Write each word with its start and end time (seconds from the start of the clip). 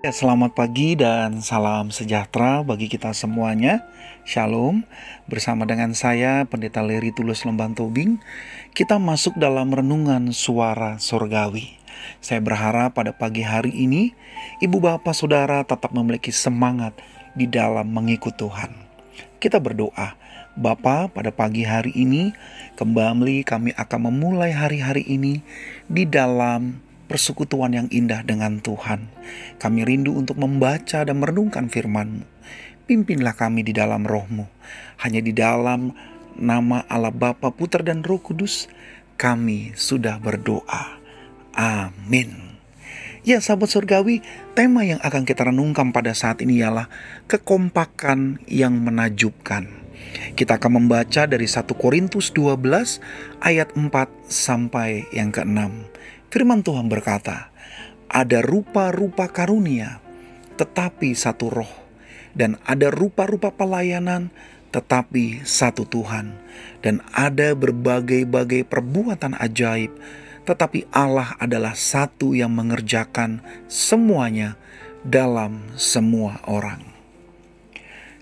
Ya, 0.00 0.16
selamat 0.16 0.56
pagi 0.56 0.96
dan 0.96 1.44
salam 1.44 1.92
sejahtera 1.92 2.64
bagi 2.64 2.88
kita 2.88 3.12
semuanya. 3.12 3.84
Shalom. 4.24 4.88
Bersama 5.28 5.68
dengan 5.68 5.92
saya 5.92 6.48
Pendeta 6.48 6.80
Leri 6.80 7.12
Tulus 7.12 7.44
Lemban 7.44 7.76
Tobing, 7.76 8.16
kita 8.72 8.96
masuk 8.96 9.36
dalam 9.36 9.68
renungan 9.68 10.32
suara 10.32 10.96
surgawi. 10.96 11.76
Saya 12.24 12.40
berharap 12.40 12.96
pada 12.96 13.12
pagi 13.12 13.44
hari 13.44 13.76
ini 13.76 14.16
Ibu 14.64 14.80
Bapak 14.80 15.12
Saudara 15.12 15.60
tetap 15.68 15.92
memiliki 15.92 16.32
semangat 16.32 16.96
di 17.36 17.44
dalam 17.44 17.92
mengikut 17.92 18.40
Tuhan. 18.40 18.72
Kita 19.36 19.60
berdoa, 19.60 20.16
Bapa, 20.56 21.12
pada 21.12 21.28
pagi 21.28 21.68
hari 21.68 21.92
ini 21.92 22.32
kembali 22.80 23.44
kami 23.44 23.76
akan 23.76 24.00
memulai 24.08 24.56
hari-hari 24.56 25.04
ini 25.04 25.44
di 25.92 26.08
dalam 26.08 26.88
persekutuan 27.10 27.74
yang 27.74 27.90
indah 27.90 28.22
dengan 28.22 28.62
Tuhan. 28.62 29.10
Kami 29.58 29.82
rindu 29.82 30.14
untuk 30.14 30.38
membaca 30.38 31.02
dan 31.02 31.18
merenungkan 31.18 31.66
firman-Mu. 31.66 32.22
Pimpinlah 32.86 33.34
kami 33.34 33.66
di 33.66 33.74
dalam 33.74 34.06
rohmu. 34.06 34.46
Hanya 35.02 35.18
di 35.18 35.34
dalam 35.34 35.90
nama 36.38 36.86
Allah 36.86 37.10
Bapa, 37.10 37.50
Putra 37.50 37.82
dan 37.82 38.06
Roh 38.06 38.22
Kudus, 38.22 38.70
kami 39.18 39.74
sudah 39.74 40.22
berdoa. 40.22 41.02
Amin. 41.54 42.58
Ya 43.20 43.42
sahabat 43.42 43.68
surgawi, 43.68 44.24
tema 44.56 44.86
yang 44.86 45.02
akan 45.02 45.26
kita 45.28 45.50
renungkan 45.50 45.92
pada 45.92 46.14
saat 46.16 46.40
ini 46.40 46.62
ialah 46.62 46.88
kekompakan 47.28 48.40
yang 48.48 48.80
menajubkan. 48.80 49.68
Kita 50.38 50.56
akan 50.56 50.82
membaca 50.82 51.28
dari 51.28 51.44
1 51.44 51.68
Korintus 51.76 52.32
12 52.32 53.02
ayat 53.44 53.68
4 53.76 53.92
sampai 54.30 55.04
yang 55.12 55.28
ke-6. 55.30 55.89
Firman 56.30 56.62
Tuhan 56.62 56.86
berkata, 56.86 57.50
"Ada 58.06 58.38
rupa-rupa 58.38 59.26
karunia, 59.26 59.98
tetapi 60.54 61.10
satu 61.10 61.50
roh, 61.50 61.74
dan 62.38 62.54
ada 62.62 62.86
rupa-rupa 62.94 63.50
pelayanan, 63.50 64.30
tetapi 64.70 65.42
satu 65.42 65.82
Tuhan, 65.90 66.38
dan 66.86 67.02
ada 67.10 67.58
berbagai-bagai 67.58 68.62
perbuatan 68.70 69.34
ajaib, 69.42 69.90
tetapi 70.46 70.86
Allah 70.94 71.34
adalah 71.42 71.74
satu 71.74 72.30
yang 72.38 72.54
mengerjakan 72.54 73.42
semuanya 73.66 74.54
dalam 75.02 75.66
semua 75.74 76.38
orang." 76.46 76.78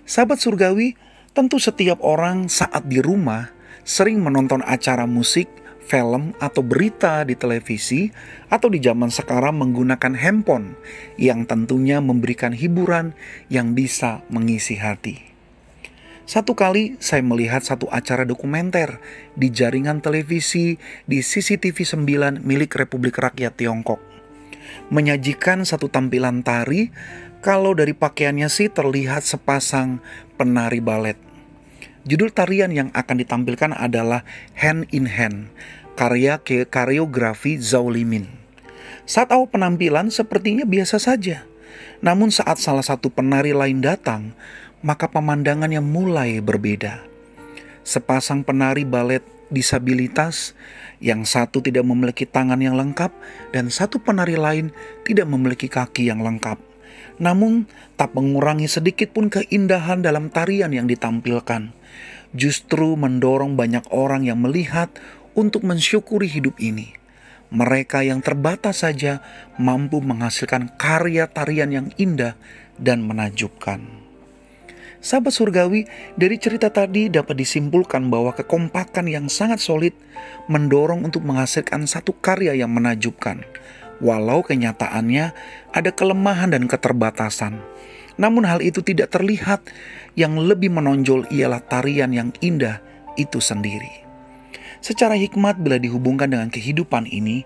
Sahabat 0.09 0.41
surgawi, 0.41 0.97
tentu 1.37 1.61
setiap 1.61 2.01
orang 2.01 2.49
saat 2.49 2.89
di 2.89 3.05
rumah 3.05 3.53
sering 3.85 4.17
menonton 4.17 4.65
acara 4.65 5.05
musik 5.05 5.45
film 5.89 6.37
atau 6.37 6.61
berita 6.61 7.25
di 7.25 7.33
televisi 7.33 8.13
atau 8.53 8.69
di 8.69 8.77
zaman 8.77 9.09
sekarang 9.09 9.57
menggunakan 9.57 10.13
handphone 10.13 10.77
yang 11.17 11.49
tentunya 11.49 11.97
memberikan 11.97 12.53
hiburan 12.53 13.17
yang 13.49 13.73
bisa 13.73 14.21
mengisi 14.29 14.77
hati. 14.77 15.25
Satu 16.29 16.53
kali 16.53 16.93
saya 17.01 17.25
melihat 17.25 17.65
satu 17.65 17.89
acara 17.89 18.21
dokumenter 18.21 19.01
di 19.33 19.49
jaringan 19.49 19.97
televisi 19.97 20.77
di 21.09 21.25
CCTV 21.25 21.73
9 21.73 22.45
milik 22.45 22.77
Republik 22.77 23.17
Rakyat 23.17 23.57
Tiongkok. 23.57 23.97
Menyajikan 24.93 25.65
satu 25.65 25.89
tampilan 25.89 26.45
tari 26.45 26.93
kalau 27.41 27.73
dari 27.73 27.97
pakaiannya 27.97 28.45
sih 28.45 28.69
terlihat 28.69 29.25
sepasang 29.25 30.05
penari 30.37 30.77
balet. 30.77 31.17
Judul 32.05 32.29
tarian 32.29 32.69
yang 32.69 32.93
akan 32.93 33.25
ditampilkan 33.25 33.73
adalah 33.73 34.21
Hand 34.53 34.85
in 34.93 35.09
Hand 35.09 35.49
karya 35.99 36.39
ke 36.39 36.63
kareografi 36.63 37.59
Zaulimin. 37.59 38.31
Saat 39.03 39.35
awal 39.35 39.51
penampilan 39.51 40.07
sepertinya 40.07 40.63
biasa 40.63 40.95
saja. 40.95 41.43
Namun 41.99 42.31
saat 42.31 42.55
salah 42.63 42.87
satu 42.87 43.11
penari 43.11 43.51
lain 43.51 43.83
datang, 43.83 44.31
maka 44.79 45.11
pemandangannya 45.11 45.83
mulai 45.83 46.39
berbeda. 46.39 47.03
Sepasang 47.83 48.47
penari 48.47 48.87
balet 48.87 49.19
disabilitas, 49.51 50.55
yang 51.03 51.27
satu 51.27 51.59
tidak 51.59 51.83
memiliki 51.83 52.23
tangan 52.23 52.63
yang 52.63 52.79
lengkap 52.79 53.11
dan 53.51 53.67
satu 53.67 53.99
penari 53.99 54.39
lain 54.39 54.71
tidak 55.03 55.27
memiliki 55.27 55.67
kaki 55.67 56.07
yang 56.07 56.23
lengkap. 56.23 56.55
Namun 57.19 57.67
tak 57.99 58.15
mengurangi 58.15 58.71
sedikit 58.71 59.11
pun 59.11 59.27
keindahan 59.27 59.99
dalam 59.99 60.31
tarian 60.31 60.71
yang 60.71 60.87
ditampilkan. 60.87 61.75
Justru 62.29 62.93
mendorong 62.93 63.57
banyak 63.57 63.89
orang 63.89 64.23
yang 64.23 64.39
melihat 64.39 64.93
untuk 65.39 65.63
mensyukuri 65.63 66.27
hidup 66.27 66.59
ini. 66.59 66.91
Mereka 67.49 68.03
yang 68.03 68.19
terbatas 68.19 68.83
saja 68.83 69.23
mampu 69.55 70.03
menghasilkan 70.03 70.75
karya 70.75 71.31
tarian 71.31 71.71
yang 71.71 71.87
indah 71.95 72.35
dan 72.75 73.07
menajubkan. 73.07 73.81
Sahabat 74.99 75.31
surgawi, 75.31 75.87
dari 76.19 76.35
cerita 76.35 76.67
tadi 76.67 77.07
dapat 77.07 77.39
disimpulkan 77.39 78.11
bahwa 78.11 78.35
kekompakan 78.35 79.07
yang 79.07 79.31
sangat 79.31 79.63
solid 79.63 79.95
mendorong 80.51 81.07
untuk 81.07 81.23
menghasilkan 81.23 81.87
satu 81.87 82.11
karya 82.19 82.51
yang 82.51 82.75
menajubkan. 82.75 83.47
Walau 84.03 84.43
kenyataannya 84.43 85.31
ada 85.71 85.91
kelemahan 85.95 86.51
dan 86.51 86.67
keterbatasan. 86.67 87.63
Namun 88.19 88.43
hal 88.43 88.59
itu 88.59 88.83
tidak 88.83 89.15
terlihat, 89.15 89.63
yang 90.19 90.35
lebih 90.35 90.67
menonjol 90.67 91.31
ialah 91.31 91.63
tarian 91.63 92.11
yang 92.11 92.35
indah 92.43 92.83
itu 93.15 93.39
sendiri. 93.39 94.08
Secara 94.79 95.19
hikmat 95.19 95.59
bila 95.59 95.75
dihubungkan 95.75 96.31
dengan 96.31 96.47
kehidupan 96.47 97.07
ini, 97.11 97.43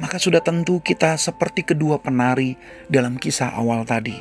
maka 0.00 0.16
sudah 0.20 0.40
tentu 0.40 0.80
kita 0.80 1.16
seperti 1.16 1.64
kedua 1.64 2.00
penari 2.00 2.56
dalam 2.88 3.16
kisah 3.20 3.52
awal 3.56 3.84
tadi. 3.84 4.16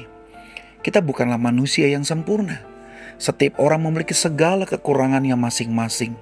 Kita 0.83 0.99
bukanlah 1.01 1.39
manusia 1.39 1.87
yang 1.87 2.03
sempurna. 2.03 2.63
Setiap 3.15 3.57
orang 3.63 3.87
memiliki 3.87 4.11
segala 4.11 4.67
kekurangannya 4.67 5.33
masing-masing. 5.39 6.13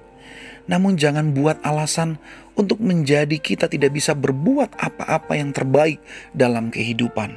Namun 0.64 0.96
jangan 0.96 1.36
buat 1.36 1.60
alasan 1.60 2.16
untuk 2.56 2.80
menjadi 2.80 3.36
kita 3.36 3.68
tidak 3.68 3.92
bisa 3.92 4.16
berbuat 4.16 4.72
apa-apa 4.80 5.36
yang 5.36 5.52
terbaik 5.52 6.00
dalam 6.32 6.72
kehidupan. 6.72 7.36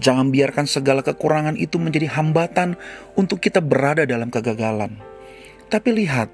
Jangan 0.00 0.28
biarkan 0.28 0.68
segala 0.68 1.00
kekurangan 1.00 1.56
itu 1.56 1.80
menjadi 1.80 2.08
hambatan 2.12 2.76
untuk 3.16 3.40
kita 3.40 3.64
berada 3.64 4.04
dalam 4.04 4.28
kegagalan. 4.28 5.00
Tapi 5.72 6.04
lihat, 6.04 6.28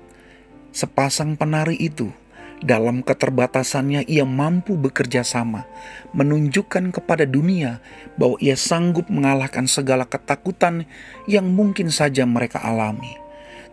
Sepasang 0.76 1.40
penari 1.40 1.80
itu 1.80 2.12
dalam 2.60 3.00
keterbatasannya 3.00 4.04
ia 4.04 4.28
mampu 4.28 4.76
bekerja 4.76 5.24
sama, 5.24 5.64
menunjukkan 6.12 6.92
kepada 6.92 7.24
dunia 7.24 7.80
bahwa 8.20 8.36
ia 8.44 8.60
sanggup 8.60 9.08
mengalahkan 9.08 9.64
segala 9.64 10.04
ketakutan 10.04 10.84
yang 11.24 11.48
mungkin 11.48 11.88
saja 11.88 12.28
mereka 12.28 12.60
alami. 12.60 13.16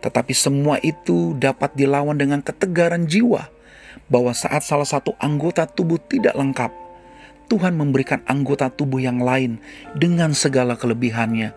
Tetapi 0.00 0.32
semua 0.32 0.80
itu 0.80 1.36
dapat 1.36 1.76
dilawan 1.76 2.16
dengan 2.16 2.40
ketegaran 2.40 3.04
jiwa, 3.04 3.52
bahwa 4.08 4.32
saat 4.32 4.64
salah 4.64 4.88
satu 4.88 5.12
anggota 5.20 5.68
tubuh 5.68 6.00
tidak 6.00 6.32
lengkap, 6.32 6.72
Tuhan 7.52 7.76
memberikan 7.76 8.24
anggota 8.24 8.72
tubuh 8.72 9.04
yang 9.04 9.20
lain 9.20 9.60
dengan 9.92 10.32
segala 10.32 10.80
kelebihannya 10.80 11.52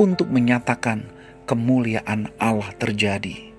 untuk 0.00 0.32
menyatakan 0.32 1.04
kemuliaan 1.44 2.32
Allah 2.40 2.72
terjadi. 2.80 3.55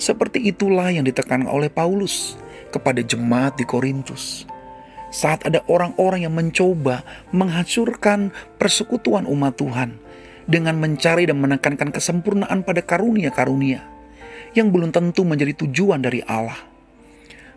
Seperti 0.00 0.40
itulah 0.48 0.88
yang 0.88 1.04
ditekankan 1.04 1.48
oleh 1.48 1.68
Paulus 1.68 2.36
kepada 2.70 3.02
jemaat 3.02 3.58
di 3.58 3.66
Korintus. 3.66 4.46
Saat 5.10 5.42
ada 5.42 5.66
orang-orang 5.66 6.22
yang 6.22 6.34
mencoba 6.34 7.02
menghancurkan 7.34 8.30
persekutuan 8.62 9.26
umat 9.26 9.58
Tuhan 9.58 9.98
dengan 10.46 10.78
mencari 10.78 11.26
dan 11.26 11.42
menekankan 11.42 11.90
kesempurnaan 11.90 12.62
pada 12.62 12.78
karunia-karunia 12.82 13.82
yang 14.54 14.70
belum 14.70 14.94
tentu 14.94 15.26
menjadi 15.26 15.66
tujuan 15.66 15.98
dari 15.98 16.22
Allah. 16.30 16.58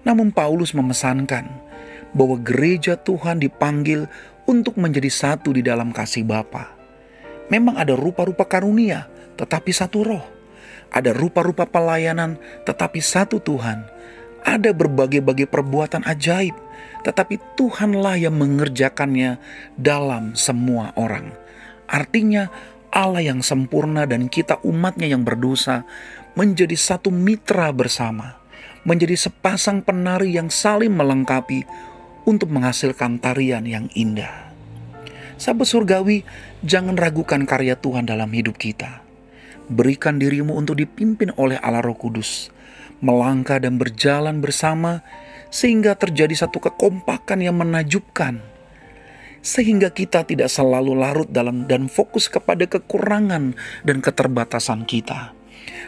Namun 0.02 0.34
Paulus 0.34 0.74
memesankan 0.74 1.46
bahwa 2.12 2.42
gereja 2.42 2.98
Tuhan 2.98 3.38
dipanggil 3.42 4.10
untuk 4.50 4.76
menjadi 4.76 5.10
satu 5.10 5.54
di 5.54 5.62
dalam 5.62 5.94
kasih 5.94 6.26
Bapa. 6.26 6.74
Memang 7.54 7.78
ada 7.78 7.94
rupa-rupa 7.94 8.50
karunia, 8.50 9.08
tetapi 9.38 9.70
satu 9.70 10.00
roh 10.02 10.33
ada 10.94 11.12
rupa-rupa 11.12 11.66
pelayanan, 11.66 12.38
tetapi 12.64 13.02
satu 13.02 13.42
Tuhan. 13.42 13.90
Ada 14.44 14.76
berbagai-bagai 14.76 15.50
perbuatan 15.50 16.06
ajaib, 16.06 16.54
tetapi 17.02 17.42
Tuhanlah 17.58 18.22
yang 18.22 18.38
mengerjakannya 18.38 19.42
dalam 19.76 20.38
semua 20.38 20.94
orang. 20.94 21.34
Artinya, 21.90 22.48
Allah 22.94 23.26
yang 23.26 23.42
sempurna 23.42 24.06
dan 24.06 24.30
kita 24.30 24.62
umatnya 24.62 25.10
yang 25.10 25.26
berdosa 25.26 25.84
menjadi 26.38 26.78
satu 26.78 27.10
mitra 27.10 27.74
bersama, 27.74 28.38
menjadi 28.86 29.18
sepasang 29.18 29.82
penari 29.82 30.36
yang 30.38 30.54
saling 30.54 30.94
melengkapi 30.94 31.66
untuk 32.24 32.52
menghasilkan 32.54 33.20
tarian 33.20 33.66
yang 33.68 33.88
indah. 33.98 34.52
Sahabat 35.40 35.68
surgawi, 35.68 36.24
jangan 36.64 36.96
ragukan 36.96 37.44
karya 37.44 37.76
Tuhan 37.76 38.08
dalam 38.08 38.32
hidup 38.32 38.56
kita. 38.56 39.03
Berikan 39.72 40.20
dirimu 40.20 40.60
untuk 40.60 40.76
dipimpin 40.80 41.32
oleh 41.40 41.56
Allah 41.64 41.80
Roh 41.80 41.96
Kudus, 41.96 42.52
melangkah 43.00 43.60
dan 43.64 43.80
berjalan 43.80 44.44
bersama 44.44 45.04
sehingga 45.54 45.96
terjadi 45.96 46.48
satu 46.48 46.60
kekompakan 46.60 47.40
yang 47.40 47.56
menajubkan. 47.56 48.44
sehingga 49.44 49.92
kita 49.92 50.24
tidak 50.24 50.48
selalu 50.48 50.96
larut 50.96 51.28
dalam 51.28 51.68
dan 51.68 51.92
fokus 51.92 52.32
kepada 52.32 52.64
kekurangan 52.64 53.54
dan 53.84 53.98
keterbatasan 54.00 54.88
kita, 54.88 55.36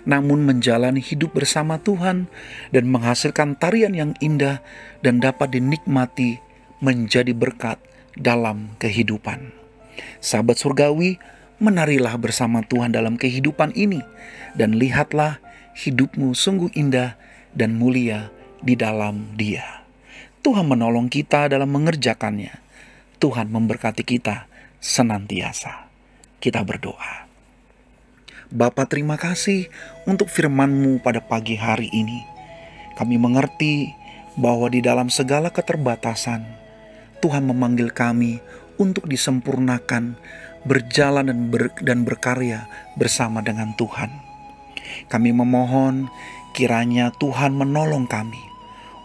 namun 0.03 0.43
menjalani 0.43 0.99
hidup 0.99 1.31
bersama 1.39 1.79
Tuhan 1.79 2.27
dan 2.75 2.85
menghasilkan 2.91 3.55
tarian 3.55 3.95
yang 3.95 4.11
indah 4.19 4.59
dan 4.99 5.23
dapat 5.23 5.55
dinikmati 5.55 6.43
menjadi 6.83 7.31
berkat 7.31 7.79
dalam 8.19 8.75
kehidupan. 8.77 9.55
Sahabat 10.19 10.59
surgawi, 10.59 11.15
menarilah 11.61 12.15
bersama 12.19 12.63
Tuhan 12.65 12.91
dalam 12.91 13.15
kehidupan 13.15 13.75
ini 13.75 14.03
dan 14.55 14.75
lihatlah 14.75 15.39
hidupmu 15.75 16.35
sungguh 16.35 16.71
indah 16.75 17.15
dan 17.55 17.75
mulia 17.79 18.31
di 18.63 18.75
dalam 18.75 19.35
Dia. 19.39 19.83
Tuhan 20.45 20.67
menolong 20.69 21.09
kita 21.09 21.49
dalam 21.49 21.71
mengerjakannya 21.73 22.65
Tuhan 23.25 23.47
memberkati 23.49 24.03
kita 24.03 24.45
senantiasa. 24.83 25.87
Kita 26.37 26.61
berdoa. 26.61 27.25
Bapa 28.53 28.85
terima 28.85 29.17
kasih 29.17 29.71
untuk 30.05 30.29
firman-Mu 30.29 31.01
pada 31.01 31.23
pagi 31.23 31.57
hari 31.57 31.89
ini. 31.89 32.21
Kami 32.93 33.17
mengerti 33.17 33.89
bahwa 34.37 34.69
di 34.69 34.85
dalam 34.85 35.09
segala 35.09 35.49
keterbatasan, 35.49 36.45
Tuhan 37.23 37.49
memanggil 37.49 37.89
kami 37.89 38.37
untuk 38.77 39.09
disempurnakan, 39.09 40.19
berjalan 40.65 41.29
dan, 41.29 41.39
ber, 41.53 41.71
dan 41.81 42.03
berkarya 42.03 42.65
bersama 42.97 43.39
dengan 43.45 43.71
Tuhan. 43.77 44.09
Kami 45.07 45.29
memohon 45.31 46.09
kiranya 46.57 47.13
Tuhan 47.21 47.53
menolong 47.53 48.09
kami 48.09 48.41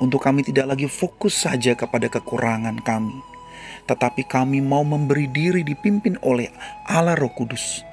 untuk 0.01 0.25
kami 0.25 0.41
tidak 0.41 0.75
lagi 0.75 0.89
fokus 0.89 1.45
saja 1.45 1.77
kepada 1.77 2.09
kekurangan 2.09 2.81
kami, 2.81 3.21
tetapi 3.85 4.25
kami 4.25 4.65
mau 4.65 4.81
memberi 4.81 5.29
diri 5.29 5.61
dipimpin 5.61 6.17
oleh 6.25 6.49
Allah 6.89 7.15
Roh 7.21 7.31
Kudus, 7.37 7.85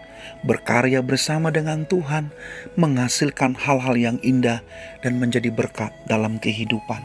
berkarya 0.48 1.04
bersama 1.04 1.52
dengan 1.52 1.84
Tuhan, 1.84 2.31
menghasilkan 2.80 3.60
hal-hal 3.60 3.96
yang 4.00 4.18
indah 4.24 4.63
dan 5.04 5.20
menjadi 5.20 5.52
berkat 5.52 5.92
dalam 6.08 6.40
kehidupan. 6.40 7.04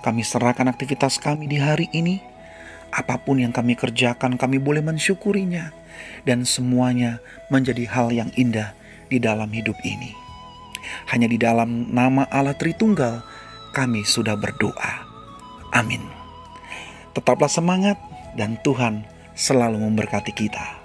Kami 0.00 0.20
serahkan 0.24 0.68
aktivitas 0.68 1.20
kami 1.20 1.48
di 1.48 1.60
hari 1.60 1.88
ini. 1.92 2.33
Apa 2.94 3.18
pun 3.18 3.42
yang 3.42 3.50
kami 3.50 3.74
kerjakan, 3.74 4.38
kami 4.38 4.62
boleh 4.62 4.78
mensyukurinya, 4.78 5.74
dan 6.22 6.46
semuanya 6.46 7.18
menjadi 7.50 7.90
hal 7.90 8.14
yang 8.14 8.30
indah 8.38 8.70
di 9.10 9.18
dalam 9.18 9.50
hidup 9.50 9.74
ini. 9.82 10.14
Hanya 11.10 11.26
di 11.26 11.34
dalam 11.34 11.90
nama 11.90 12.30
Allah 12.30 12.54
Tritunggal, 12.54 13.26
kami 13.74 14.06
sudah 14.06 14.38
berdoa. 14.38 15.02
Amin. 15.74 16.06
Tetaplah 17.18 17.50
semangat 17.50 17.98
dan 18.38 18.62
Tuhan 18.62 19.02
selalu 19.34 19.82
memberkati 19.82 20.30
kita. 20.30 20.83